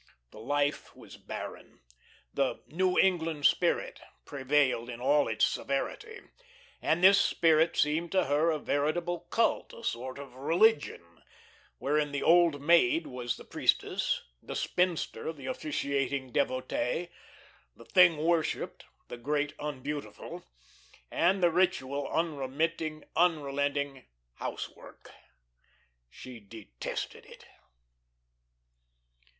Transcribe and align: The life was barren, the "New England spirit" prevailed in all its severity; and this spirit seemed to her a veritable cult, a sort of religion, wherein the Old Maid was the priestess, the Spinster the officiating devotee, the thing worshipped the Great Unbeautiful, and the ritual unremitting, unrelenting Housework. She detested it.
The 0.31 0.39
life 0.39 0.95
was 0.95 1.15
barren, 1.17 1.79
the 2.33 2.63
"New 2.65 2.97
England 2.97 3.45
spirit" 3.45 4.01
prevailed 4.25 4.89
in 4.89 4.99
all 4.99 5.27
its 5.27 5.45
severity; 5.45 6.21
and 6.81 7.03
this 7.03 7.21
spirit 7.21 7.77
seemed 7.77 8.11
to 8.13 8.23
her 8.23 8.49
a 8.49 8.57
veritable 8.57 9.19
cult, 9.29 9.73
a 9.73 9.83
sort 9.83 10.17
of 10.17 10.33
religion, 10.33 11.21
wherein 11.77 12.11
the 12.11 12.23
Old 12.23 12.59
Maid 12.59 13.05
was 13.05 13.37
the 13.37 13.43
priestess, 13.43 14.23
the 14.41 14.55
Spinster 14.55 15.31
the 15.31 15.45
officiating 15.45 16.31
devotee, 16.31 17.09
the 17.75 17.85
thing 17.85 18.17
worshipped 18.17 18.85
the 19.07 19.17
Great 19.17 19.53
Unbeautiful, 19.59 20.43
and 21.11 21.43
the 21.43 21.51
ritual 21.51 22.07
unremitting, 22.07 23.03
unrelenting 23.15 24.05
Housework. 24.37 25.11
She 26.09 26.39
detested 26.39 27.27
it. 27.27 27.45